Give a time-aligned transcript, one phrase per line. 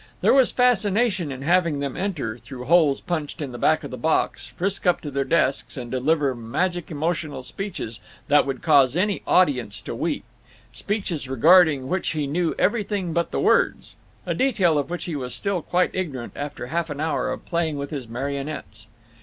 [0.21, 3.97] There was fascination in having them enter, through holes punched in the back of the
[3.99, 9.21] box, frisk up to their desks and deliver magic emotional speeches that would cause any
[9.27, 10.23] audience to weep;
[10.71, 13.93] speeches regarding which he knew everything but the words;
[14.25, 17.77] a detail of which he was still quite ignorant after half an hour of playing
[17.77, 18.87] with his marionettes.